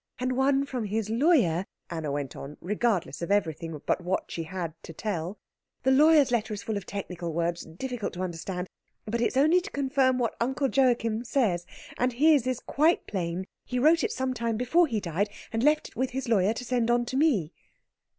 [0.19, 4.73] "and one from his lawyer," Anna went on, regardless of everything but what she had
[4.81, 5.37] to tell.
[5.83, 8.67] "The lawyer's letter is full of technical words, difficult to understand,
[9.05, 11.67] but it is only to confirm what Uncle Joachim says,
[11.99, 13.45] and his is quite plain.
[13.63, 16.65] He wrote it some time before he died, and left it with his lawyer to
[16.65, 17.53] send on to me."